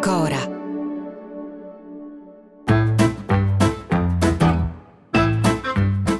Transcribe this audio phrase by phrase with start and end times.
[0.00, 0.54] Cora.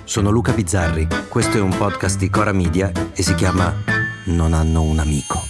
[0.05, 3.75] Sono Luca Bizzarri, questo è un podcast di Cora Media e si chiama
[4.27, 5.45] Non hanno un amico.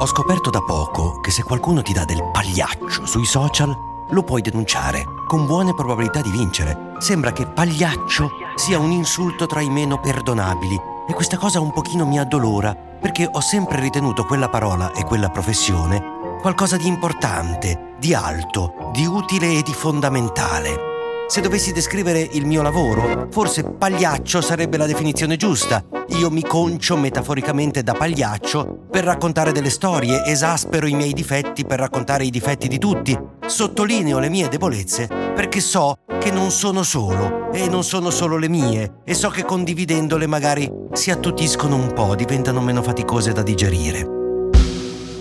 [0.00, 3.74] Ho scoperto da poco che se qualcuno ti dà del pagliaccio sui social,
[4.10, 6.94] lo puoi denunciare, con buone probabilità di vincere.
[6.98, 12.06] Sembra che pagliaccio sia un insulto tra i meno perdonabili e questa cosa un pochino
[12.06, 18.14] mi addolora, perché ho sempre ritenuto quella parola e quella professione qualcosa di importante, di
[18.14, 20.86] alto, di utile e di fondamentale.
[21.26, 25.84] Se dovessi descrivere il mio lavoro, forse pagliaccio sarebbe la definizione giusta.
[26.18, 31.80] Io mi concio metaforicamente da pagliaccio per raccontare delle storie, esaspero i miei difetti per
[31.80, 37.50] raccontare i difetti di tutti, sottolineo le mie debolezze perché so che non sono solo
[37.50, 42.14] e non sono solo le mie e so che condividendole magari si attutiscono un po',
[42.14, 44.00] diventano meno faticose da digerire.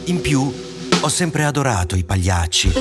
[0.06, 0.52] In più,
[1.00, 2.73] ho sempre adorato i pagliacci.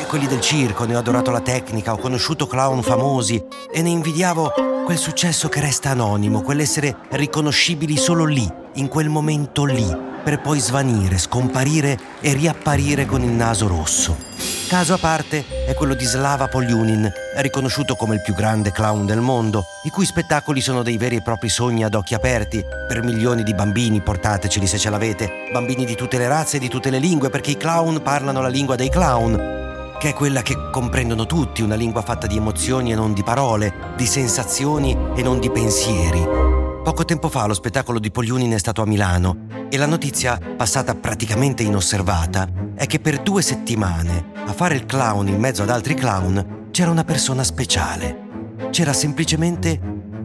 [0.00, 3.90] E quelli del circo, ne ho adorato la tecnica, ho conosciuto clown famosi e ne
[3.90, 4.52] invidiavo
[4.84, 9.86] quel successo che resta anonimo, quell'essere riconoscibili solo lì, in quel momento lì,
[10.24, 14.31] per poi svanire, scomparire e riapparire con il naso rosso.
[14.68, 19.20] Caso a parte è quello di Slava Poliunin, riconosciuto come il più grande clown del
[19.20, 23.42] mondo, i cui spettacoli sono dei veri e propri sogni ad occhi aperti per milioni
[23.42, 26.98] di bambini, portateceli se ce l'avete, bambini di tutte le razze e di tutte le
[26.98, 31.62] lingue, perché i clown parlano la lingua dei clown, che è quella che comprendono tutti,
[31.62, 36.61] una lingua fatta di emozioni e non di parole, di sensazioni e non di pensieri.
[36.82, 40.96] Poco tempo fa lo spettacolo di Poliunin è stato a Milano e la notizia, passata
[40.96, 45.94] praticamente inosservata, è che per due settimane a fare il clown in mezzo ad altri
[45.94, 48.56] clown c'era una persona speciale.
[48.70, 49.78] C'era semplicemente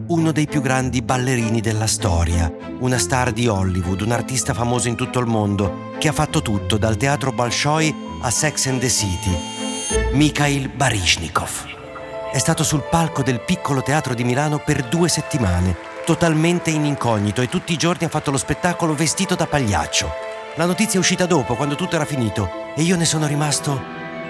[0.08, 4.96] uno dei più grandi ballerini della storia, una star di Hollywood, un artista famoso in
[4.96, 9.38] tutto il mondo, che ha fatto tutto, dal teatro Bolshoi a Sex and the City.
[10.12, 11.66] Mikhail Baryshnikov.
[12.32, 17.42] È stato sul palco del piccolo teatro di Milano per due settimane totalmente in incognito
[17.42, 20.08] e tutti i giorni ha fatto lo spettacolo vestito da pagliaccio.
[20.56, 23.78] La notizia è uscita dopo, quando tutto era finito, e io ne sono rimasto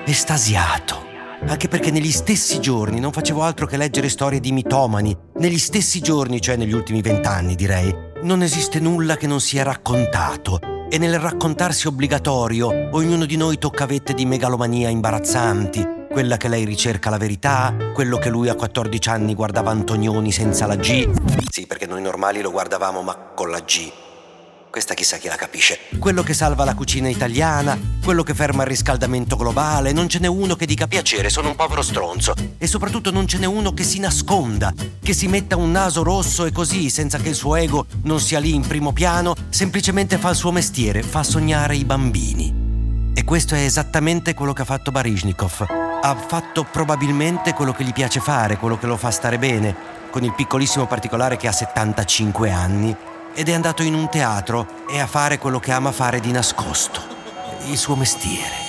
[0.04, 1.06] estasiato.
[1.46, 5.16] Anche perché negli stessi giorni non facevo altro che leggere storie di mitomani.
[5.36, 10.58] Negli stessi giorni, cioè negli ultimi vent'anni direi, non esiste nulla che non sia raccontato.
[10.90, 16.64] E nel raccontarsi obbligatorio, ognuno di noi tocca vette di megalomania imbarazzanti, quella che lei
[16.64, 21.08] ricerca la verità, quello che lui a 14 anni guardava Antonioni senza la G.
[21.48, 23.88] Sì, perché noi normali lo guardavamo ma con la G.
[24.68, 25.78] Questa chissà chi la capisce.
[26.00, 30.26] Quello che salva la cucina italiana, quello che ferma il riscaldamento globale, non ce n'è
[30.26, 32.34] uno che dica piacere, sono un povero stronzo.
[32.58, 36.46] E soprattutto non ce n'è uno che si nasconda, che si metta un naso rosso
[36.46, 40.30] e così, senza che il suo ego non sia lì in primo piano, semplicemente fa
[40.30, 43.12] il suo mestiere, fa sognare i bambini.
[43.14, 47.92] E questo è esattamente quello che ha fatto Baryshnikov ha fatto probabilmente quello che gli
[47.92, 49.74] piace fare, quello che lo fa stare bene,
[50.10, 52.94] con il piccolissimo particolare che ha 75 anni
[53.34, 57.00] ed è andato in un teatro e a fare quello che ama fare di nascosto,
[57.68, 58.66] il suo mestiere.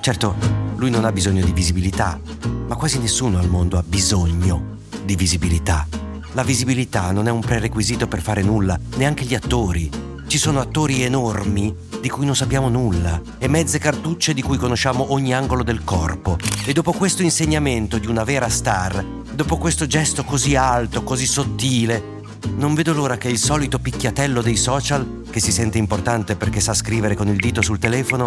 [0.00, 0.34] Certo,
[0.76, 2.18] lui non ha bisogno di visibilità,
[2.66, 5.86] ma quasi nessuno al mondo ha bisogno di visibilità.
[6.32, 9.90] La visibilità non è un prerequisito per fare nulla, neanche gli attori.
[10.26, 11.74] Ci sono attori enormi
[12.04, 16.36] di cui non sappiamo nulla e mezze cartucce di cui conosciamo ogni angolo del corpo.
[16.66, 19.02] E dopo questo insegnamento di una vera star,
[19.32, 22.20] dopo questo gesto così alto, così sottile,
[22.56, 26.74] non vedo l'ora che il solito picchiatello dei social, che si sente importante perché sa
[26.74, 28.26] scrivere con il dito sul telefono,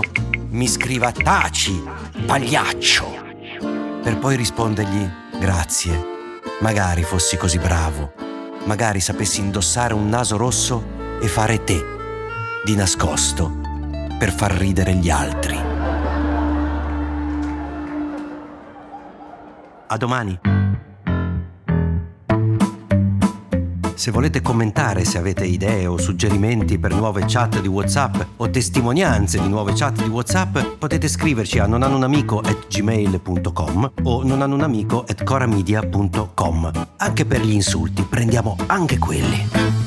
[0.50, 1.80] mi scriva taci,
[2.26, 3.06] pagliaccio,
[4.02, 5.08] per poi rispondergli
[5.40, 6.04] grazie,
[6.62, 8.12] magari fossi così bravo,
[8.66, 10.84] magari sapessi indossare un naso rosso
[11.22, 11.80] e fare te,
[12.66, 13.66] di nascosto,
[14.18, 15.58] per far ridere gli altri.
[19.88, 20.40] A domani.
[23.94, 29.42] Se volete commentare, se avete idee o suggerimenti per nuove chat di WhatsApp o testimonianze
[29.42, 36.88] di nuove chat di WhatsApp, potete scriverci a nonanunamico@gmail.com o nonanunamico@coramedia.com.
[36.98, 39.87] Anche per gli insulti, prendiamo anche quelli.